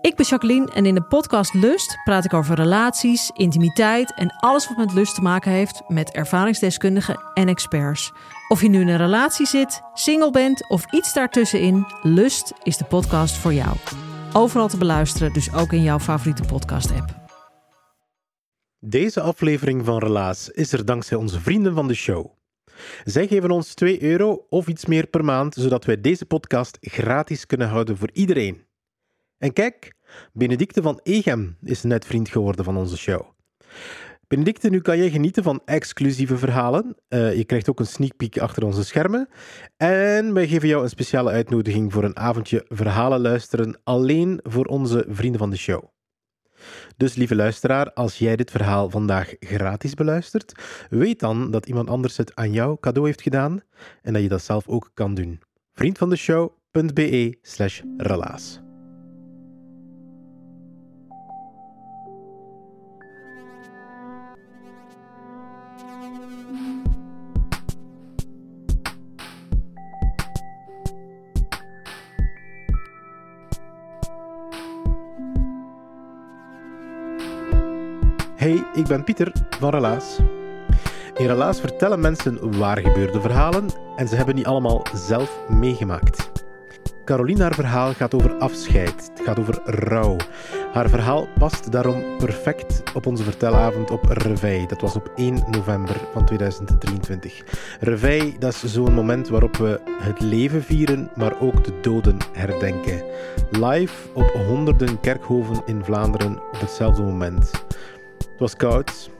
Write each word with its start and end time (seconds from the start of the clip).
Ik 0.00 0.16
ben 0.16 0.26
Jacqueline 0.26 0.72
en 0.72 0.86
in 0.86 0.94
de 0.94 1.02
podcast 1.02 1.54
Lust 1.54 1.98
praat 2.04 2.24
ik 2.24 2.34
over 2.34 2.54
relaties, 2.56 3.30
intimiteit 3.34 4.14
en 4.14 4.36
alles 4.36 4.68
wat 4.68 4.76
met 4.76 4.92
lust 4.92 5.14
te 5.14 5.22
maken 5.22 5.50
heeft 5.50 5.82
met 5.88 6.10
ervaringsdeskundigen 6.10 7.20
en 7.34 7.48
experts. 7.48 8.12
Of 8.48 8.62
je 8.62 8.68
nu 8.68 8.80
in 8.80 8.88
een 8.88 8.96
relatie 8.96 9.46
zit, 9.46 9.80
single 9.94 10.30
bent 10.30 10.68
of 10.68 10.92
iets 10.92 11.12
daartussenin, 11.12 11.86
Lust 12.02 12.52
is 12.62 12.76
de 12.76 12.84
podcast 12.84 13.36
voor 13.36 13.52
jou. 13.52 13.76
Overal 14.32 14.68
te 14.68 14.76
beluisteren, 14.76 15.32
dus 15.32 15.52
ook 15.52 15.72
in 15.72 15.82
jouw 15.82 15.98
favoriete 15.98 16.42
podcast-app. 16.42 17.14
Deze 18.78 19.20
aflevering 19.20 19.84
van 19.84 19.98
Relaas 19.98 20.48
is 20.48 20.72
er 20.72 20.84
dankzij 20.84 21.16
onze 21.16 21.40
vrienden 21.40 21.74
van 21.74 21.88
de 21.88 21.94
show. 21.94 22.26
Zij 23.04 23.26
geven 23.26 23.50
ons 23.50 23.74
2 23.74 24.02
euro 24.02 24.46
of 24.48 24.68
iets 24.68 24.86
meer 24.86 25.06
per 25.06 25.24
maand, 25.24 25.54
zodat 25.54 25.84
wij 25.84 26.00
deze 26.00 26.26
podcast 26.26 26.76
gratis 26.80 27.46
kunnen 27.46 27.68
houden 27.68 27.96
voor 27.96 28.10
iedereen. 28.12 28.67
En 29.38 29.52
kijk, 29.52 29.94
Benedicte 30.32 30.82
van 30.82 31.00
Egem 31.02 31.56
is 31.62 31.82
net 31.82 32.06
vriend 32.06 32.28
geworden 32.28 32.64
van 32.64 32.76
onze 32.76 32.96
show. 32.96 33.22
Benedicte, 34.28 34.70
nu 34.70 34.80
kan 34.80 34.98
jij 34.98 35.10
genieten 35.10 35.42
van 35.42 35.60
exclusieve 35.64 36.36
verhalen. 36.36 36.96
Uh, 37.08 37.36
je 37.36 37.44
krijgt 37.44 37.70
ook 37.70 37.80
een 37.80 37.86
sneak 37.86 38.16
peek 38.16 38.38
achter 38.38 38.64
onze 38.64 38.84
schermen. 38.84 39.28
En 39.76 40.34
wij 40.34 40.48
geven 40.48 40.68
jou 40.68 40.82
een 40.82 40.88
speciale 40.88 41.30
uitnodiging 41.30 41.92
voor 41.92 42.04
een 42.04 42.16
avondje 42.16 42.64
verhalen 42.68 43.20
luisteren 43.20 43.80
alleen 43.84 44.40
voor 44.42 44.64
onze 44.64 45.04
vrienden 45.08 45.40
van 45.40 45.50
de 45.50 45.56
show. 45.56 45.84
Dus 46.96 47.14
lieve 47.14 47.34
luisteraar, 47.34 47.92
als 47.92 48.18
jij 48.18 48.36
dit 48.36 48.50
verhaal 48.50 48.90
vandaag 48.90 49.34
gratis 49.40 49.94
beluistert, 49.94 50.52
weet 50.90 51.20
dan 51.20 51.50
dat 51.50 51.66
iemand 51.66 51.88
anders 51.88 52.16
het 52.16 52.34
aan 52.34 52.52
jou 52.52 52.76
cadeau 52.80 53.06
heeft 53.06 53.22
gedaan 53.22 53.60
en 54.02 54.12
dat 54.12 54.22
je 54.22 54.28
dat 54.28 54.42
zelf 54.42 54.68
ook 54.68 54.90
kan 54.94 55.14
doen. 55.14 55.40
Vriendvandeshow.be 55.72 57.38
slash 57.42 57.80
relaas. 57.96 58.67
Hey, 78.38 78.64
ik 78.74 78.86
ben 78.86 79.04
Pieter 79.04 79.32
van 79.58 79.70
Relaas. 79.70 80.18
In 81.16 81.26
Relaas 81.26 81.60
vertellen 81.60 82.00
mensen 82.00 82.58
waar 82.58 82.78
gebeurde 82.78 83.20
verhalen 83.20 83.68
en 83.96 84.08
ze 84.08 84.16
hebben 84.16 84.34
die 84.34 84.46
allemaal 84.46 84.86
zelf 84.94 85.38
meegemaakt. 85.48 86.30
Caroline, 87.04 87.42
haar 87.42 87.54
verhaal 87.54 87.92
gaat 87.92 88.14
over 88.14 88.34
afscheid. 88.34 89.10
Het 89.14 89.20
gaat 89.24 89.38
over 89.38 89.60
rouw. 89.64 90.16
Haar 90.72 90.88
verhaal 90.88 91.28
past 91.38 91.72
daarom 91.72 92.16
perfect 92.18 92.82
op 92.94 93.06
onze 93.06 93.22
vertelavond 93.22 93.90
op 93.90 94.04
Reveil. 94.04 94.66
Dat 94.66 94.80
was 94.80 94.96
op 94.96 95.12
1 95.16 95.44
november 95.50 95.96
van 96.12 96.26
2023. 96.26 97.44
Reveil, 97.80 98.32
dat 98.38 98.52
is 98.52 98.64
zo'n 98.64 98.94
moment 98.94 99.28
waarop 99.28 99.56
we 99.56 99.80
het 100.02 100.20
leven 100.20 100.62
vieren, 100.62 101.10
maar 101.16 101.40
ook 101.40 101.64
de 101.64 101.80
doden 101.80 102.16
herdenken. 102.32 103.02
Live 103.50 104.08
op 104.14 104.30
honderden 104.46 105.00
kerkhoven 105.00 105.62
in 105.66 105.84
Vlaanderen 105.84 106.36
op 106.36 106.60
hetzelfde 106.60 107.02
moment. 107.02 107.66
Het 108.38 108.50
was 108.50 108.56
koud. 108.56 109.10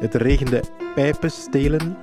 Het 0.00 0.14
regende 0.14 0.62
pijpenstelen. 0.94 1.96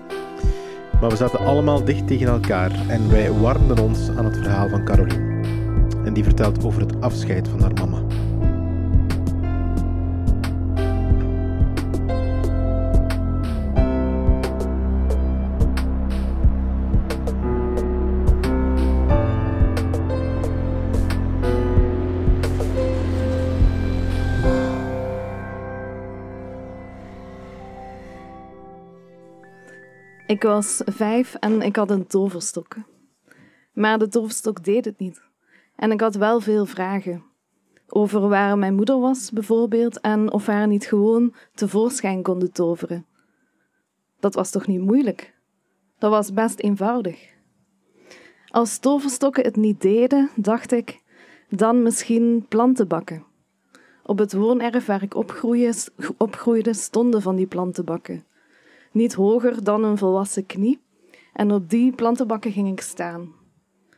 Maar 1.01 1.09
we 1.09 1.15
zaten 1.15 1.39
allemaal 1.39 1.83
dicht 1.83 2.07
tegen 2.07 2.27
elkaar 2.27 2.71
en 2.87 3.09
wij 3.09 3.31
warmden 3.31 3.79
ons 3.79 4.09
aan 4.09 4.25
het 4.25 4.37
verhaal 4.37 4.69
van 4.69 4.85
Caroline. 4.85 5.47
En 6.05 6.13
die 6.13 6.23
vertelt 6.23 6.65
over 6.65 6.81
het 6.81 7.01
afscheid 7.01 7.47
van 7.47 7.61
haar 7.61 7.73
mama. 7.73 8.00
Ik 30.31 30.43
was 30.43 30.81
vijf 30.85 31.35
en 31.35 31.61
ik 31.61 31.75
had 31.75 31.89
een 31.89 32.07
toverstok. 32.07 32.75
Maar 33.73 33.99
de 33.99 34.07
toverstok 34.07 34.63
deed 34.63 34.85
het 34.85 34.99
niet. 34.99 35.21
En 35.75 35.91
ik 35.91 36.01
had 36.01 36.15
wel 36.15 36.39
veel 36.39 36.65
vragen. 36.65 37.23
Over 37.87 38.29
waar 38.29 38.57
mijn 38.57 38.75
moeder 38.75 38.99
was, 38.99 39.31
bijvoorbeeld, 39.31 39.99
en 39.99 40.31
of 40.31 40.45
haar 40.45 40.67
niet 40.67 40.85
gewoon 40.85 41.33
tevoorschijn 41.53 42.23
konden 42.23 42.51
toveren. 42.51 43.05
Dat 44.19 44.33
was 44.33 44.49
toch 44.49 44.67
niet 44.67 44.81
moeilijk? 44.81 45.33
Dat 45.97 46.11
was 46.11 46.33
best 46.33 46.59
eenvoudig. 46.59 47.29
Als 48.47 48.77
toverstokken 48.77 49.43
het 49.43 49.55
niet 49.55 49.81
deden, 49.81 50.29
dacht 50.35 50.71
ik, 50.71 51.01
dan 51.49 51.83
misschien 51.83 52.45
plantenbakken. 52.49 53.25
Op 54.03 54.17
het 54.17 54.33
woonerf 54.33 54.85
waar 54.85 55.03
ik 55.03 55.15
opgroeide, 56.17 56.73
stonden 56.73 57.21
van 57.21 57.35
die 57.35 57.47
plantenbakken 57.47 58.29
niet 58.91 59.13
hoger 59.13 59.63
dan 59.63 59.83
een 59.83 59.97
volwassen 59.97 60.45
knie, 60.45 60.79
en 61.33 61.51
op 61.51 61.69
die 61.69 61.91
plantenbakken 61.91 62.51
ging 62.51 62.71
ik 62.71 62.81
staan. 62.81 63.33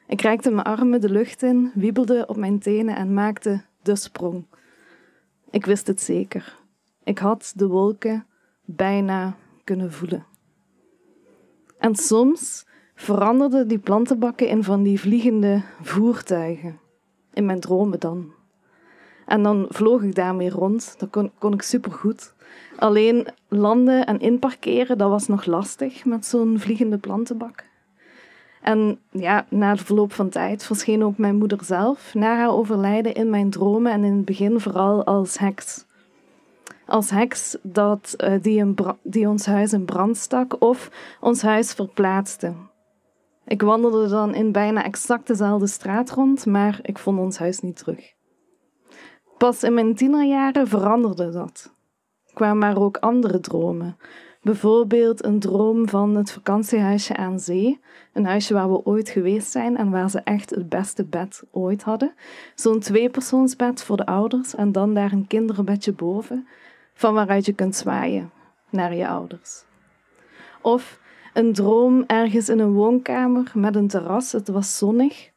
Ik 0.07 0.21
reikte 0.21 0.51
mijn 0.51 0.65
armen 0.65 1.01
de 1.01 1.09
lucht 1.09 1.43
in, 1.43 1.71
wiebelde 1.73 2.25
op 2.27 2.37
mijn 2.37 2.59
tenen 2.59 2.95
en 2.95 3.13
maakte 3.13 3.63
de 3.81 3.95
sprong. 3.95 4.45
Ik 5.49 5.65
wist 5.65 5.87
het 5.87 6.01
zeker. 6.01 6.59
Ik 7.03 7.17
had 7.17 7.53
de 7.55 7.67
wolken 7.67 8.25
bijna 8.65 9.35
kunnen 9.63 9.91
voelen. 9.91 10.25
En 11.77 11.95
soms 11.95 12.65
veranderden 12.95 13.67
die 13.67 13.79
plantenbakken 13.79 14.47
in 14.47 14.63
van 14.63 14.83
die 14.83 14.99
vliegende 14.99 15.61
voertuigen. 15.81 16.79
In 17.33 17.45
mijn 17.45 17.59
dromen 17.59 17.99
dan. 17.99 18.33
En 19.25 19.43
dan 19.43 19.65
vloog 19.69 20.01
ik 20.01 20.15
daarmee 20.15 20.49
rond. 20.49 20.95
Dat 20.97 21.09
kon, 21.09 21.31
kon 21.39 21.53
ik 21.53 21.61
supergoed. 21.61 22.33
Alleen 22.77 23.27
landen 23.47 24.05
en 24.05 24.19
inparkeren, 24.19 24.97
dat 24.97 25.09
was 25.09 25.27
nog 25.27 25.45
lastig 25.45 26.05
met 26.05 26.25
zo'n 26.25 26.59
vliegende 26.59 26.97
plantenbak. 26.97 27.63
En 28.61 28.99
ja, 29.11 29.45
na 29.49 29.75
de 29.75 29.85
verloop 29.85 30.13
van 30.13 30.29
tijd 30.29 30.63
verscheen 30.63 31.03
ook 31.03 31.17
mijn 31.17 31.35
moeder 31.35 31.63
zelf 31.63 32.13
na 32.13 32.35
haar 32.35 32.51
overlijden 32.51 33.13
in 33.13 33.29
mijn 33.29 33.49
dromen 33.49 33.91
en 33.91 34.03
in 34.03 34.15
het 34.15 34.25
begin 34.25 34.59
vooral 34.59 35.03
als 35.03 35.37
heks. 35.37 35.85
Als 36.85 37.09
heks 37.09 37.57
dat, 37.61 38.13
uh, 38.17 38.33
die, 38.41 38.73
die 39.03 39.29
ons 39.29 39.45
huis 39.45 39.73
in 39.73 39.85
brand 39.85 40.17
stak 40.17 40.61
of 40.61 40.91
ons 41.19 41.41
huis 41.41 41.73
verplaatste. 41.73 42.53
Ik 43.45 43.61
wandelde 43.61 44.07
dan 44.07 44.35
in 44.35 44.51
bijna 44.51 44.83
exact 44.83 45.27
dezelfde 45.27 45.67
straat 45.67 46.11
rond, 46.11 46.45
maar 46.45 46.79
ik 46.81 46.97
vond 46.97 47.19
ons 47.19 47.37
huis 47.37 47.59
niet 47.59 47.77
terug. 47.77 48.13
Pas 49.43 49.63
in 49.63 49.73
mijn 49.73 49.95
tienerjaren 49.95 50.67
veranderde 50.67 51.29
dat. 51.29 51.73
Kwamen 52.33 52.69
er 52.69 52.79
ook 52.79 52.97
andere 52.97 53.39
dromen. 53.39 53.97
Bijvoorbeeld 54.41 55.23
een 55.25 55.39
droom 55.39 55.89
van 55.89 56.15
het 56.15 56.31
vakantiehuisje 56.31 57.15
aan 57.15 57.39
zee. 57.39 57.79
Een 58.13 58.25
huisje 58.25 58.53
waar 58.53 58.71
we 58.71 58.85
ooit 58.85 59.09
geweest 59.09 59.51
zijn 59.51 59.77
en 59.77 59.89
waar 59.89 60.09
ze 60.09 60.19
echt 60.19 60.49
het 60.49 60.69
beste 60.69 61.03
bed 61.05 61.43
ooit 61.51 61.83
hadden. 61.83 62.13
Zo'n 62.55 62.79
tweepersoonsbed 62.79 63.83
voor 63.83 63.97
de 63.97 64.05
ouders 64.05 64.55
en 64.55 64.71
dan 64.71 64.93
daar 64.93 65.11
een 65.11 65.27
kinderbedje 65.27 65.93
boven, 65.93 66.47
van 66.93 67.13
waaruit 67.13 67.45
je 67.45 67.53
kunt 67.53 67.75
zwaaien 67.75 68.31
naar 68.69 68.95
je 68.95 69.07
ouders. 69.07 69.63
Of 70.61 70.99
een 71.33 71.53
droom 71.53 72.03
ergens 72.07 72.49
in 72.49 72.59
een 72.59 72.73
woonkamer 72.73 73.51
met 73.53 73.75
een 73.75 73.87
terras. 73.87 74.31
Het 74.31 74.47
was 74.47 74.77
zonnig 74.77 75.31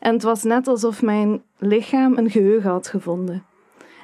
en 0.00 0.12
het 0.12 0.22
was 0.22 0.42
net 0.42 0.68
alsof 0.68 1.02
mijn 1.02 1.42
lichaam 1.56 2.18
een 2.18 2.30
geheugen 2.30 2.70
had 2.70 2.88
gevonden. 2.88 3.47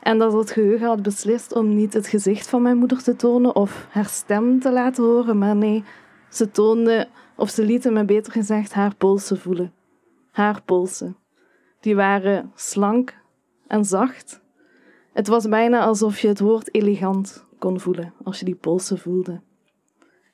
En 0.04 0.18
dat 0.18 0.32
het 0.32 0.50
geheugen 0.50 0.86
had 0.86 1.02
beslist 1.02 1.54
om 1.54 1.74
niet 1.74 1.92
het 1.92 2.06
gezicht 2.06 2.48
van 2.48 2.62
mijn 2.62 2.76
moeder 2.76 3.02
te 3.02 3.16
tonen 3.16 3.56
of 3.56 3.86
haar 3.90 4.08
stem 4.08 4.60
te 4.60 4.72
laten 4.72 5.04
horen, 5.04 5.38
maar 5.38 5.56
nee, 5.56 5.84
ze 6.28 6.50
toonde, 6.50 7.08
of 7.36 7.50
ze 7.50 7.64
lieten 7.64 7.92
me 7.92 8.04
beter 8.04 8.32
gezegd, 8.32 8.72
haar 8.72 8.94
polsen 8.94 9.38
voelen. 9.38 9.72
Haar 10.30 10.62
polsen. 10.62 11.16
Die 11.80 11.96
waren 11.96 12.52
slank 12.54 13.14
en 13.66 13.84
zacht. 13.84 14.40
Het 15.12 15.28
was 15.28 15.48
bijna 15.48 15.84
alsof 15.84 16.18
je 16.18 16.28
het 16.28 16.40
woord 16.40 16.74
elegant 16.74 17.46
kon 17.58 17.80
voelen 17.80 18.12
als 18.24 18.38
je 18.38 18.44
die 18.44 18.54
polsen 18.54 18.98
voelde. 18.98 19.40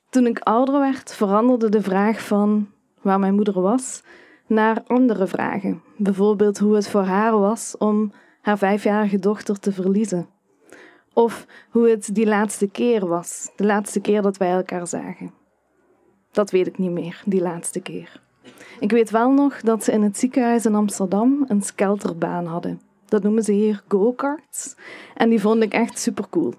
Toen 0.08 0.26
ik 0.26 0.38
ouder 0.38 0.80
werd, 0.80 1.14
veranderde 1.14 1.68
de 1.68 1.82
vraag 1.82 2.26
van 2.26 2.68
waar 3.02 3.18
mijn 3.18 3.34
moeder 3.34 3.60
was 3.60 4.02
naar 4.46 4.82
andere 4.86 5.26
vragen. 5.26 5.82
Bijvoorbeeld 5.96 6.58
hoe 6.58 6.74
het 6.74 6.88
voor 6.88 7.04
haar 7.04 7.38
was 7.38 7.76
om 7.78 8.12
haar 8.40 8.58
vijfjarige 8.58 9.18
dochter 9.18 9.58
te 9.58 9.72
verliezen. 9.72 10.28
Of 11.12 11.46
hoe 11.70 11.88
het 11.88 12.14
die 12.14 12.26
laatste 12.26 12.68
keer 12.68 13.06
was, 13.06 13.50
de 13.56 13.64
laatste 13.64 14.00
keer 14.00 14.22
dat 14.22 14.36
wij 14.36 14.50
elkaar 14.50 14.86
zagen. 14.86 15.32
Dat 16.30 16.50
weet 16.50 16.66
ik 16.66 16.78
niet 16.78 16.90
meer, 16.90 17.22
die 17.24 17.40
laatste 17.40 17.80
keer. 17.80 18.20
Ik 18.80 18.90
weet 18.90 19.10
wel 19.10 19.30
nog 19.30 19.60
dat 19.60 19.84
ze 19.84 19.92
in 19.92 20.02
het 20.02 20.18
ziekenhuis 20.18 20.64
in 20.64 20.74
Amsterdam 20.74 21.44
een 21.48 21.62
skelterbaan 21.62 22.46
hadden. 22.46 22.80
Dat 23.04 23.22
noemen 23.22 23.42
ze 23.42 23.52
hier 23.52 23.82
go-karts. 23.88 24.76
En 25.14 25.28
die 25.28 25.40
vond 25.40 25.62
ik 25.62 25.72
echt 25.72 25.98
super 25.98 26.28
cool. 26.30 26.54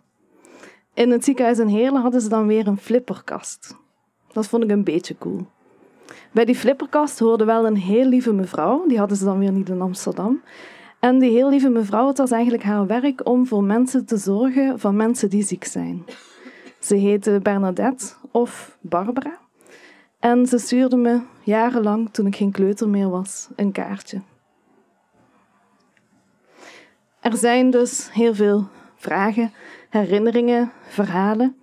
In 0.93 1.11
het 1.11 1.23
ziekenhuis 1.23 1.59
in 1.59 1.67
Heerlen 1.67 2.01
hadden 2.01 2.21
ze 2.21 2.29
dan 2.29 2.47
weer 2.47 2.67
een 2.67 2.77
flipperkast. 2.77 3.75
Dat 4.31 4.47
vond 4.47 4.63
ik 4.63 4.69
een 4.69 4.83
beetje 4.83 5.17
cool. 5.17 5.47
Bij 6.31 6.45
die 6.45 6.55
flipperkast 6.55 7.19
hoorde 7.19 7.45
wel 7.45 7.65
een 7.65 7.77
heel 7.77 8.05
lieve 8.05 8.33
mevrouw. 8.33 8.87
Die 8.87 8.97
hadden 8.97 9.17
ze 9.17 9.25
dan 9.25 9.39
weer 9.39 9.51
niet 9.51 9.69
in 9.69 9.81
Amsterdam. 9.81 10.41
En 11.01 11.19
die 11.19 11.31
heel 11.31 11.49
lieve 11.49 11.69
mevrouw, 11.69 12.07
het 12.07 12.17
was 12.17 12.31
eigenlijk 12.31 12.63
haar 12.63 12.87
werk 12.87 13.27
om 13.27 13.47
voor 13.47 13.63
mensen 13.63 14.05
te 14.05 14.17
zorgen 14.17 14.79
van 14.79 14.95
mensen 14.95 15.29
die 15.29 15.43
ziek 15.43 15.63
zijn. 15.63 16.05
Ze 16.79 16.95
heette 16.95 17.39
Bernadette 17.43 18.13
of 18.31 18.77
Barbara. 18.81 19.39
En 20.19 20.45
ze 20.45 20.57
stuurde 20.57 20.95
me 20.95 21.21
jarenlang, 21.43 22.09
toen 22.11 22.25
ik 22.25 22.35
geen 22.35 22.51
kleuter 22.51 22.89
meer 22.89 23.09
was, 23.09 23.47
een 23.55 23.71
kaartje. 23.71 24.21
Er 27.19 27.37
zijn 27.37 27.69
dus 27.69 28.09
heel 28.11 28.35
veel 28.35 28.67
vragen, 28.95 29.51
herinneringen, 29.89 30.71
verhalen. 30.87 31.55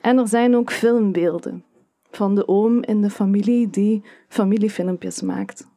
En 0.00 0.18
er 0.18 0.28
zijn 0.28 0.56
ook 0.56 0.72
filmbeelden 0.72 1.64
van 2.10 2.34
de 2.34 2.48
oom 2.48 2.82
in 2.82 3.00
de 3.00 3.10
familie 3.10 3.70
die 3.70 4.04
familiefilmpjes 4.28 5.22
maakt. 5.22 5.69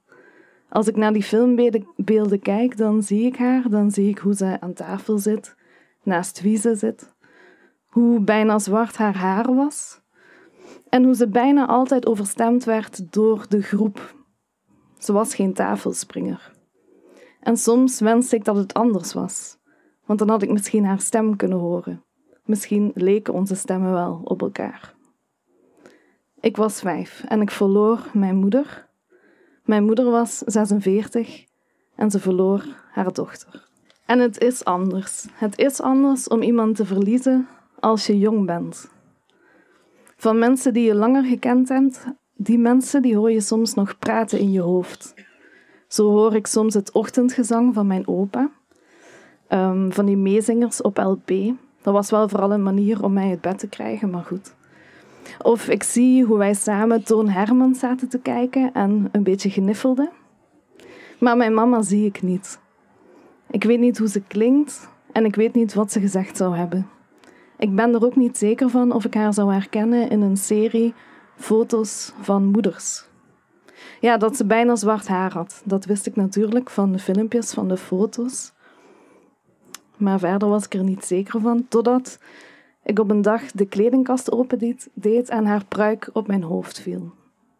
Als 0.73 0.87
ik 0.87 0.95
naar 0.95 1.13
die 1.13 1.23
filmbeelden 1.23 2.39
kijk, 2.39 2.77
dan 2.77 3.03
zie 3.03 3.25
ik 3.25 3.35
haar, 3.35 3.69
dan 3.69 3.91
zie 3.91 4.09
ik 4.09 4.17
hoe 4.17 4.33
zij 4.33 4.59
aan 4.59 4.73
tafel 4.73 5.17
zit, 5.17 5.55
naast 6.03 6.41
wie 6.41 6.57
ze 6.57 6.75
zit, 6.75 7.15
hoe 7.85 8.19
bijna 8.19 8.59
zwart 8.59 8.97
haar 8.97 9.15
haar 9.15 9.55
was 9.55 10.01
en 10.89 11.03
hoe 11.03 11.15
ze 11.15 11.27
bijna 11.27 11.67
altijd 11.67 12.05
overstemd 12.05 12.63
werd 12.63 13.13
door 13.13 13.45
de 13.49 13.61
groep. 13.61 14.15
Ze 14.97 15.13
was 15.13 15.35
geen 15.35 15.53
tafelspringer. 15.53 16.51
En 17.39 17.57
soms 17.57 17.99
wenste 17.99 18.35
ik 18.35 18.43
dat 18.43 18.55
het 18.55 18.73
anders 18.73 19.13
was, 19.13 19.57
want 20.05 20.19
dan 20.19 20.29
had 20.29 20.41
ik 20.41 20.51
misschien 20.51 20.85
haar 20.85 21.01
stem 21.01 21.35
kunnen 21.35 21.57
horen. 21.57 22.03
Misschien 22.45 22.91
leken 22.95 23.33
onze 23.33 23.55
stemmen 23.55 23.91
wel 23.91 24.21
op 24.23 24.41
elkaar. 24.41 24.93
Ik 26.39 26.57
was 26.57 26.79
vijf 26.79 27.23
en 27.27 27.41
ik 27.41 27.51
verloor 27.51 28.09
mijn 28.13 28.35
moeder. 28.35 28.91
Mijn 29.63 29.83
moeder 29.83 30.11
was 30.11 30.37
46 30.37 31.45
en 31.95 32.11
ze 32.11 32.19
verloor 32.19 32.65
haar 32.91 33.13
dochter. 33.13 33.67
En 34.05 34.19
het 34.19 34.39
is 34.41 34.65
anders. 34.65 35.25
Het 35.33 35.57
is 35.57 35.81
anders 35.81 36.27
om 36.27 36.41
iemand 36.41 36.75
te 36.75 36.85
verliezen 36.85 37.47
als 37.79 38.07
je 38.07 38.19
jong 38.19 38.45
bent. 38.45 38.91
Van 40.17 40.39
mensen 40.39 40.73
die 40.73 40.85
je 40.85 40.95
langer 40.95 41.23
gekend 41.23 41.69
hebt, 41.69 42.05
die 42.35 42.57
mensen 42.57 43.01
die 43.01 43.15
hoor 43.15 43.31
je 43.31 43.41
soms 43.41 43.73
nog 43.73 43.99
praten 43.99 44.39
in 44.39 44.51
je 44.51 44.61
hoofd. 44.61 45.13
Zo 45.87 46.09
hoor 46.09 46.35
ik 46.35 46.47
soms 46.47 46.73
het 46.73 46.91
ochtendgezang 46.91 47.73
van 47.73 47.87
mijn 47.87 48.07
opa, 48.07 48.51
um, 49.49 49.93
van 49.93 50.05
die 50.05 50.17
meezingers 50.17 50.81
op 50.81 50.97
LP. 50.97 51.27
Dat 51.81 51.93
was 51.93 52.09
wel 52.09 52.29
vooral 52.29 52.51
een 52.51 52.63
manier 52.63 53.03
om 53.03 53.13
mij 53.13 53.29
uit 53.29 53.41
bed 53.41 53.59
te 53.59 53.67
krijgen, 53.67 54.09
maar 54.09 54.23
goed. 54.23 54.53
Of 55.41 55.67
ik 55.67 55.83
zie 55.83 56.23
hoe 56.23 56.37
wij 56.37 56.53
samen 56.53 57.03
Toon 57.03 57.29
Herman 57.29 57.75
zaten 57.75 58.09
te 58.09 58.19
kijken 58.19 58.73
en 58.73 59.09
een 59.11 59.23
beetje 59.23 59.49
geniffelden. 59.49 60.09
Maar 61.19 61.37
mijn 61.37 61.53
mama 61.53 61.81
zie 61.81 62.05
ik 62.05 62.21
niet. 62.21 62.59
Ik 63.49 63.63
weet 63.63 63.79
niet 63.79 63.97
hoe 63.97 64.07
ze 64.07 64.21
klinkt 64.21 64.89
en 65.11 65.25
ik 65.25 65.35
weet 65.35 65.53
niet 65.53 65.73
wat 65.73 65.91
ze 65.91 65.99
gezegd 65.99 66.37
zou 66.37 66.55
hebben. 66.55 66.87
Ik 67.57 67.75
ben 67.75 67.93
er 67.93 68.05
ook 68.05 68.15
niet 68.15 68.37
zeker 68.37 68.69
van 68.69 68.91
of 68.91 69.05
ik 69.05 69.13
haar 69.13 69.33
zou 69.33 69.53
herkennen 69.53 70.09
in 70.09 70.21
een 70.21 70.37
serie 70.37 70.93
foto's 71.35 72.13
van 72.21 72.45
moeders. 72.45 73.05
Ja, 73.99 74.17
dat 74.17 74.37
ze 74.37 74.45
bijna 74.45 74.75
zwart 74.75 75.07
haar 75.07 75.33
had. 75.33 75.61
Dat 75.65 75.85
wist 75.85 76.05
ik 76.05 76.15
natuurlijk 76.15 76.69
van 76.69 76.91
de 76.91 76.99
filmpjes, 76.99 77.53
van 77.53 77.67
de 77.67 77.77
foto's. 77.77 78.53
Maar 79.97 80.19
verder 80.19 80.49
was 80.49 80.65
ik 80.65 80.73
er 80.73 80.83
niet 80.83 81.05
zeker 81.05 81.41
van, 81.41 81.65
totdat 81.67 82.19
ik 82.83 82.99
op 82.99 83.09
een 83.09 83.21
dag 83.21 83.51
de 83.51 83.65
kledingkast 83.65 84.31
opendeed 84.31 84.89
deed 84.93 85.29
en 85.29 85.45
haar 85.45 85.65
pruik 85.65 86.09
op 86.13 86.27
mijn 86.27 86.43
hoofd 86.43 86.79
viel. 86.79 87.11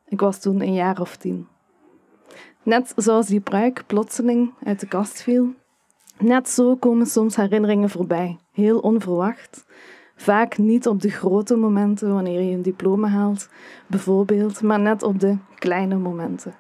Ik 0.08 0.20
was 0.20 0.40
toen 0.40 0.62
een 0.62 0.74
jaar 0.74 1.02
of 1.02 1.16
tien. 1.16 1.48
Net 2.64 2.94
zoals 2.96 3.28
die 3.28 3.40
pruik 3.40 3.84
plotseling 3.88 4.54
uit 4.64 4.80
de 4.80 4.88
kast 4.88 5.22
viel, 5.22 5.54
net 6.20 6.50
zo 6.50 6.76
komen 6.76 7.06
soms 7.06 7.36
herinneringen 7.36 7.90
voorbij, 7.90 8.38
heel 8.52 8.80
onverwacht. 8.80 9.66
Vaak 10.16 10.58
niet 10.58 10.88
op 10.88 11.02
de 11.02 11.10
grote 11.10 11.56
momenten 11.56 12.14
wanneer 12.14 12.42
je 12.42 12.56
een 12.56 12.62
diploma 12.62 13.08
haalt, 13.08 13.50
bijvoorbeeld, 13.88 14.62
maar 14.62 14.80
net 14.80 15.04
op 15.04 15.20
de 15.20 15.38
kleine 15.56 15.96
momenten, 15.96 16.56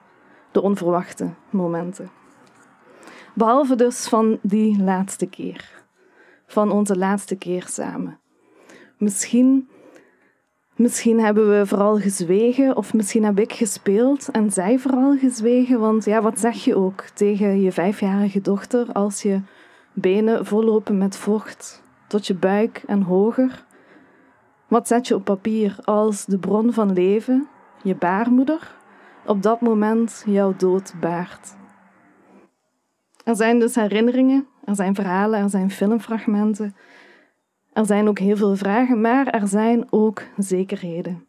de 0.51 0.61
onverwachte 0.61 1.29
momenten. 1.49 2.09
Behalve 3.35 3.75
dus 3.75 4.07
van 4.07 4.39
die 4.41 4.83
laatste 4.83 5.25
keer, 5.25 5.83
van 6.45 6.71
onze 6.71 6.97
laatste 6.97 7.35
keer 7.35 7.67
samen. 7.67 8.19
Misschien, 9.03 9.69
misschien 10.75 11.19
hebben 11.19 11.59
we 11.59 11.65
vooral 11.65 11.99
gezwegen, 11.99 12.77
of 12.77 12.93
misschien 12.93 13.23
heb 13.23 13.39
ik 13.39 13.53
gespeeld 13.53 14.29
en 14.31 14.51
zij 14.51 14.79
vooral 14.79 15.17
gezwegen. 15.17 15.79
Want 15.79 16.05
ja, 16.05 16.21
wat 16.21 16.39
zeg 16.39 16.63
je 16.63 16.75
ook 16.75 17.01
tegen 17.01 17.61
je 17.61 17.71
vijfjarige 17.71 18.41
dochter 18.41 18.91
als 18.91 19.21
je 19.21 19.41
benen 19.93 20.45
vollopen 20.45 20.97
met 20.97 21.17
vocht 21.17 21.83
tot 22.07 22.27
je 22.27 22.35
buik 22.35 22.83
en 22.87 23.01
hoger? 23.01 23.65
Wat 24.67 24.87
zet 24.87 25.07
je 25.07 25.15
op 25.15 25.23
papier 25.23 25.77
als 25.83 26.25
de 26.25 26.39
bron 26.39 26.73
van 26.73 26.93
leven, 26.93 27.47
je 27.83 27.95
baarmoeder, 27.95 28.75
op 29.25 29.41
dat 29.41 29.61
moment 29.61 30.23
jouw 30.25 30.53
dood 30.57 30.93
baart? 30.99 31.55
Er 33.23 33.35
zijn 33.35 33.59
dus 33.59 33.75
herinneringen, 33.75 34.47
er 34.65 34.75
zijn 34.75 34.95
verhalen, 34.95 35.39
er 35.39 35.49
zijn 35.49 35.71
filmfragmenten 35.71 36.75
er 37.73 37.85
zijn 37.85 38.07
ook 38.07 38.19
heel 38.19 38.35
veel 38.35 38.55
vragen, 38.55 39.01
maar 39.01 39.27
er 39.27 39.47
zijn 39.47 39.87
ook 39.89 40.21
zekerheden. 40.37 41.27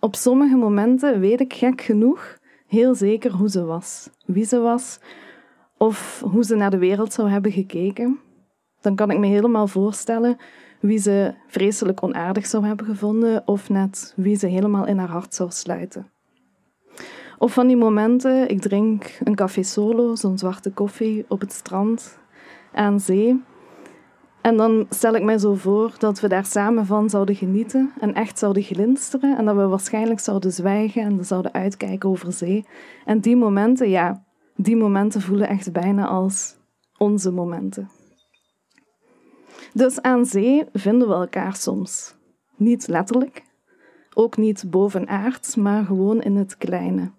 Op 0.00 0.16
sommige 0.16 0.56
momenten 0.56 1.20
weet 1.20 1.40
ik 1.40 1.52
gek 1.52 1.80
genoeg 1.80 2.38
heel 2.66 2.94
zeker 2.94 3.32
hoe 3.32 3.50
ze 3.50 3.64
was, 3.64 4.10
wie 4.26 4.44
ze 4.44 4.58
was 4.58 5.00
of 5.78 6.22
hoe 6.24 6.44
ze 6.44 6.54
naar 6.54 6.70
de 6.70 6.78
wereld 6.78 7.12
zou 7.12 7.28
hebben 7.30 7.52
gekeken. 7.52 8.18
Dan 8.80 8.94
kan 8.94 9.10
ik 9.10 9.18
me 9.18 9.26
helemaal 9.26 9.66
voorstellen 9.66 10.36
wie 10.80 10.98
ze 10.98 11.34
vreselijk 11.46 12.02
onaardig 12.02 12.46
zou 12.46 12.66
hebben 12.66 12.86
gevonden 12.86 13.42
of 13.46 13.68
net 13.68 14.12
wie 14.16 14.36
ze 14.36 14.46
helemaal 14.46 14.86
in 14.86 14.98
haar 14.98 15.08
hart 15.08 15.34
zou 15.34 15.50
sluiten. 15.50 16.10
Of 17.38 17.52
van 17.52 17.66
die 17.66 17.76
momenten, 17.76 18.48
ik 18.48 18.60
drink 18.60 19.18
een 19.24 19.34
café 19.34 19.62
solo, 19.62 20.14
zo'n 20.14 20.38
zwarte 20.38 20.70
koffie 20.70 21.24
op 21.28 21.40
het 21.40 21.52
strand 21.52 22.18
aan 22.72 23.00
zee 23.00 23.42
en 24.44 24.56
dan 24.56 24.86
stel 24.90 25.14
ik 25.14 25.22
mij 25.22 25.38
zo 25.38 25.54
voor 25.54 25.94
dat 25.98 26.20
we 26.20 26.28
daar 26.28 26.44
samen 26.44 26.86
van 26.86 27.10
zouden 27.10 27.34
genieten 27.34 27.92
en 28.00 28.14
echt 28.14 28.38
zouden 28.38 28.62
glinsteren 28.62 29.36
en 29.36 29.44
dat 29.44 29.56
we 29.56 29.66
waarschijnlijk 29.66 30.20
zouden 30.20 30.52
zwijgen 30.52 31.02
en 31.02 31.24
zouden 31.24 31.52
uitkijken 31.52 32.08
over 32.08 32.32
zee. 32.32 32.66
En 33.04 33.20
die 33.20 33.36
momenten, 33.36 33.88
ja, 33.88 34.24
die 34.56 34.76
momenten 34.76 35.20
voelen 35.20 35.48
echt 35.48 35.72
bijna 35.72 36.06
als 36.06 36.56
onze 36.98 37.30
momenten. 37.30 37.88
Dus 39.72 40.02
aan 40.02 40.26
zee 40.26 40.64
vinden 40.72 41.08
we 41.08 41.14
elkaar 41.14 41.56
soms. 41.56 42.16
Niet 42.56 42.88
letterlijk, 42.88 43.42
ook 44.14 44.36
niet 44.36 44.70
bovenaards, 44.70 45.54
maar 45.54 45.84
gewoon 45.84 46.20
in 46.22 46.36
het 46.36 46.56
kleine. 46.56 47.10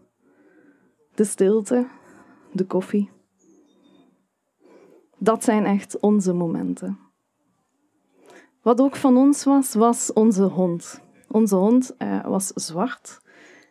De 1.16 1.24
stilte, 1.24 1.88
de 2.52 2.66
koffie. 2.66 3.10
Dat 5.18 5.44
zijn 5.44 5.66
echt 5.66 6.00
onze 6.00 6.34
momenten. 6.34 7.05
Wat 8.66 8.82
ook 8.82 8.96
van 8.96 9.18
ons 9.18 9.44
was, 9.44 9.74
was 9.74 10.14
onze 10.14 10.44
hond. 10.44 11.02
Onze 11.28 11.56
hond 11.56 11.96
uh, 12.00 12.26
was 12.26 12.48
zwart 12.48 13.22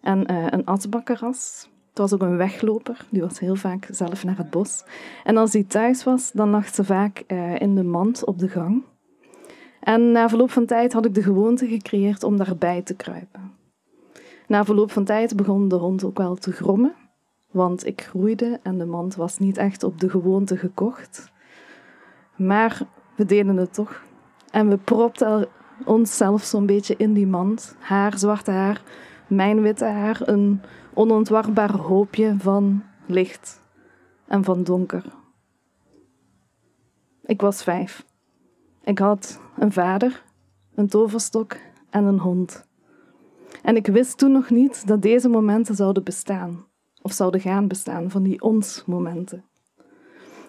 en 0.00 0.32
uh, 0.32 0.46
een 0.50 0.64
asbakkeras. 0.64 1.70
Het 1.88 1.98
was 1.98 2.12
ook 2.12 2.22
een 2.22 2.36
wegloper, 2.36 3.06
die 3.10 3.20
was 3.20 3.38
heel 3.38 3.54
vaak 3.54 3.88
zelf 3.90 4.24
naar 4.24 4.36
het 4.36 4.50
bos. 4.50 4.84
En 5.24 5.36
als 5.36 5.52
hij 5.52 5.64
thuis 5.64 6.04
was, 6.04 6.32
dan 6.32 6.50
lag 6.50 6.74
ze 6.74 6.84
vaak 6.84 7.24
uh, 7.28 7.60
in 7.60 7.74
de 7.74 7.82
mand 7.82 8.24
op 8.24 8.38
de 8.38 8.48
gang. 8.48 8.82
En 9.80 10.12
na 10.12 10.28
verloop 10.28 10.50
van 10.50 10.66
tijd 10.66 10.92
had 10.92 11.04
ik 11.04 11.14
de 11.14 11.22
gewoonte 11.22 11.66
gecreëerd 11.66 12.22
om 12.22 12.36
daarbij 12.36 12.82
te 12.82 12.94
kruipen. 12.94 13.52
Na 14.46 14.64
verloop 14.64 14.90
van 14.90 15.04
tijd 15.04 15.36
begon 15.36 15.68
de 15.68 15.76
hond 15.76 16.04
ook 16.04 16.18
wel 16.18 16.34
te 16.34 16.52
grommen, 16.52 16.94
want 17.50 17.86
ik 17.86 18.02
groeide 18.02 18.60
en 18.62 18.78
de 18.78 18.86
mand 18.86 19.14
was 19.14 19.38
niet 19.38 19.56
echt 19.56 19.82
op 19.82 20.00
de 20.00 20.10
gewoonte 20.10 20.56
gekocht. 20.56 21.32
Maar 22.36 22.80
we 23.16 23.24
deden 23.24 23.56
het 23.56 23.74
toch. 23.74 24.02
En 24.54 24.68
we 24.68 24.76
propten 24.76 25.48
onszelf 25.84 26.42
zo'n 26.42 26.66
beetje 26.66 26.94
in 26.96 27.12
die 27.12 27.26
mand. 27.26 27.76
Haar, 27.78 28.18
zwarte 28.18 28.50
haar, 28.50 28.82
mijn 29.26 29.60
witte 29.60 29.84
haar. 29.84 30.20
Een 30.24 30.60
onontwarbaar 30.92 31.76
hoopje 31.76 32.34
van 32.38 32.82
licht 33.06 33.60
en 34.26 34.44
van 34.44 34.64
donker. 34.64 35.04
Ik 37.22 37.40
was 37.40 37.62
vijf. 37.62 38.04
Ik 38.84 38.98
had 38.98 39.40
een 39.58 39.72
vader, 39.72 40.22
een 40.74 40.88
toverstok 40.88 41.56
en 41.90 42.04
een 42.04 42.18
hond. 42.18 42.66
En 43.62 43.76
ik 43.76 43.86
wist 43.86 44.18
toen 44.18 44.32
nog 44.32 44.50
niet 44.50 44.86
dat 44.86 45.02
deze 45.02 45.28
momenten 45.28 45.74
zouden 45.74 46.04
bestaan, 46.04 46.66
of 47.02 47.12
zouden 47.12 47.40
gaan 47.40 47.68
bestaan, 47.68 48.10
van 48.10 48.22
die 48.22 48.42
ons 48.42 48.82
momenten. 48.86 49.44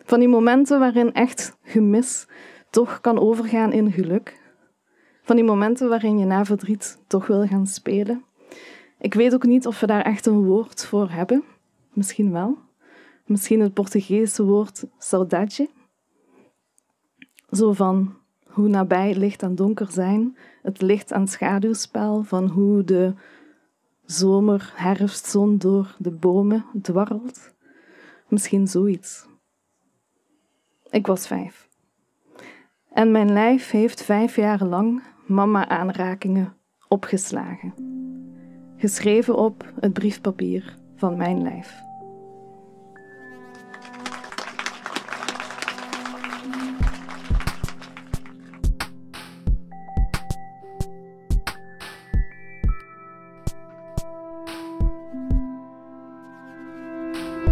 Van 0.04 0.20
die 0.20 0.28
momenten 0.28 0.80
waarin 0.80 1.14
echt 1.14 1.58
gemis 1.62 2.28
toch 2.76 3.02
kan 3.02 3.20
overgaan 3.20 3.72
in 3.72 3.92
geluk. 3.92 4.42
Van 5.22 5.36
die 5.36 5.46
momenten 5.46 5.90
waarin 5.90 6.18
je 6.18 6.26
na 6.26 6.46
verdriet 6.46 7.00
toch 7.08 7.28
wil 7.28 7.48
gaan 7.48 7.68
spelen. 7.68 8.24
Ik 9.00 9.14
weet 9.14 9.34
ook 9.34 9.46
niet 9.46 9.68
of 9.68 9.80
we 9.80 9.86
daar 9.86 10.02
echt 10.02 10.26
een 10.26 10.44
woord 10.44 10.86
voor 10.86 11.10
hebben. 11.10 11.44
Misschien 11.94 12.32
wel. 12.32 12.58
Misschien 13.26 13.60
het 13.60 13.74
Portugese 13.74 14.44
woord 14.44 14.86
saudade. 14.98 15.70
Zo 17.50 17.74
van 17.74 18.16
hoe 18.46 18.68
nabij 18.68 19.16
licht 19.16 19.42
en 19.42 19.56
donker 19.56 19.92
zijn, 19.92 20.38
het 20.62 20.82
licht- 20.82 21.12
en 21.12 21.28
schaduwspel 21.28 22.24
van 22.24 22.48
hoe 22.48 22.84
de 22.84 23.14
zomer, 24.06 24.74
herfstzon 24.76 25.58
door 25.58 25.96
de 25.98 26.12
bomen 26.12 26.66
dwarrelt. 26.82 27.54
Misschien 28.28 28.68
zoiets. 28.68 29.26
Ik 30.90 31.08
was 31.08 31.28
vijf. 31.28 31.74
En 32.96 33.12
mijn 33.12 33.34
lijf 33.34 33.72
heeft 33.72 34.04
vijf 34.04 34.36
jaar 34.36 34.64
lang 34.64 35.04
mama-aanrakingen 35.28 36.54
opgeslagen. 36.88 37.74
Geschreven 38.78 39.36
op 39.36 39.74
het 39.80 39.94
briefpapier 39.94 40.78
van 40.96 41.18
mijn 41.18 41.42
lijf. 41.42 41.84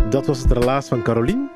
Dat 0.09 0.25
was 0.25 0.41
het 0.41 0.51
relaas 0.51 0.87
van 0.87 1.01
Caroline. 1.03 1.49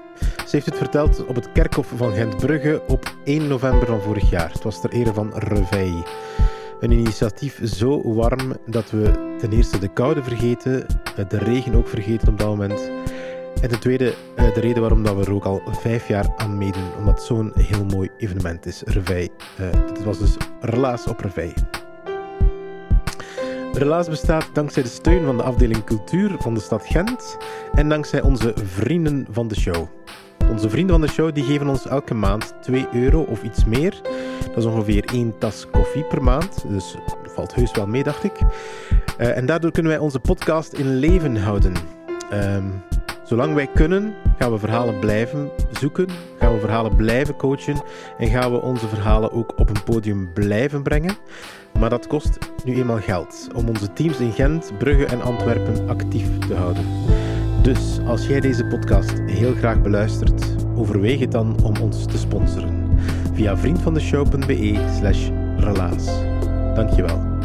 Ze 0.48 0.56
heeft 0.56 0.66
het 0.66 0.78
verteld 0.78 1.26
op 1.26 1.36
het 1.36 1.52
kerkhof 1.52 1.92
van 1.96 2.14
Gentbrugge 2.14 2.82
op 2.88 3.16
1 3.24 3.48
november 3.48 3.88
van 3.88 4.02
vorig 4.02 4.30
jaar. 4.30 4.52
Het 4.52 4.64
was 4.64 4.82
ter 4.82 4.92
ere 4.92 5.14
van 5.14 5.32
Reveil. 5.34 6.04
Een 6.80 6.92
initiatief 6.92 7.60
zo 7.64 8.14
warm 8.14 8.56
dat 8.66 8.92
we 8.92 9.36
ten 9.38 9.52
eerste 9.52 9.80
de 9.80 9.88
koude 9.88 10.24
vergeten, 10.24 10.86
eh, 11.16 11.30
de 11.30 11.38
regen 11.38 11.76
ook 11.76 11.88
vergeten 11.88 12.28
op 12.28 12.38
dat 12.38 12.48
moment. 12.48 12.92
En 13.62 13.70
ten 13.70 13.80
tweede 13.80 14.14
eh, 14.36 14.54
de 14.54 14.60
reden 14.60 14.82
waarom 14.82 15.04
dat 15.04 15.16
we 15.16 15.26
er 15.26 15.34
ook 15.34 15.46
al 15.46 15.62
vijf 15.66 16.08
jaar 16.08 16.34
aan 16.38 16.58
meedoen, 16.58 16.96
omdat 16.98 17.24
zo'n 17.24 17.52
heel 17.56 17.86
mooi 17.86 18.10
evenement 18.18 18.66
is, 18.66 18.82
Reveil. 18.86 19.30
Het 19.62 20.04
was 20.04 20.20
dus 20.20 20.38
relaas 20.62 21.08
op 21.08 21.20
Reveil. 21.20 21.54
Relaas 23.74 24.10
bestaat 24.10 24.50
dankzij 24.54 24.84
de 24.84 24.90
steun 24.90 25.26
van 25.26 25.38
de 25.38 25.44
afdeling 25.44 25.84
cultuur 25.84 26.36
van 26.40 26.54
de 26.54 26.60
stad 26.60 26.86
Gent 26.86 27.38
en 27.74 27.90
dankzij 27.90 28.22
onze 28.22 28.54
vrienden 28.64 29.28
van 29.30 29.48
de 29.48 29.56
show. 29.60 29.97
Onze 30.50 30.70
vrienden 30.70 31.00
van 31.00 31.08
de 31.08 31.14
show 31.14 31.34
die 31.34 31.44
geven 31.44 31.68
ons 31.68 31.88
elke 31.88 32.14
maand 32.14 32.54
2 32.62 32.88
euro 32.94 33.22
of 33.22 33.44
iets 33.44 33.66
meer. 33.66 34.02
Dat 34.48 34.58
is 34.58 34.66
ongeveer 34.66 35.06
één 35.14 35.38
tas 35.38 35.68
koffie 35.72 36.04
per 36.04 36.24
maand, 36.24 36.66
dus 36.68 36.96
dat 37.06 37.34
valt 37.34 37.56
heus 37.56 37.72
wel 37.72 37.88
mee, 37.88 38.04
dacht 38.04 38.24
ik. 38.24 38.40
Uh, 39.20 39.38
en 39.38 39.46
daardoor 39.46 39.72
kunnen 39.72 39.92
wij 39.92 40.02
onze 40.02 40.20
podcast 40.20 40.74
in 40.74 40.96
leven 40.96 41.38
houden. 41.38 41.74
Um, 42.34 42.84
zolang 43.24 43.54
wij 43.54 43.68
kunnen, 43.74 44.14
gaan 44.40 44.52
we 44.52 44.58
verhalen 44.58 45.00
blijven 45.00 45.50
zoeken, 45.80 46.08
gaan 46.40 46.54
we 46.54 46.60
verhalen 46.60 46.96
blijven 46.96 47.36
coachen 47.36 47.82
en 48.18 48.28
gaan 48.28 48.52
we 48.52 48.62
onze 48.62 48.88
verhalen 48.88 49.32
ook 49.32 49.60
op 49.60 49.70
een 49.70 49.84
podium 49.84 50.34
blijven 50.34 50.84
brengen. 50.84 51.16
Maar 51.80 51.90
dat 51.90 52.08
kost 52.08 52.38
nu 52.66 52.76
eenmaal 52.76 53.02
geld 53.02 53.48
om 53.56 53.68
onze 53.68 53.94
teams 53.94 54.20
in 54.20 54.32
Gent, 54.32 54.72
Brugge 54.78 55.06
en 55.06 55.22
Antwerpen 55.22 55.90
actief 55.90 56.38
te 56.48 56.56
houden. 56.56 56.86
Dus 57.62 58.00
als 58.06 58.28
jij 58.28 58.40
deze 58.40 58.66
podcast 58.66 59.14
heel 59.26 59.54
graag 59.54 59.82
beluistert, 59.82 60.46
overweeg 60.76 61.20
het 61.20 61.32
dan 61.32 61.64
om 61.64 61.76
ons 61.82 62.06
te 62.06 62.18
sponsoren 62.18 63.00
via 63.34 63.58
vriendvandeshow.be 63.58 64.86
slash 65.00 65.30
relaas. 65.58 66.06
Dankjewel. 66.76 67.37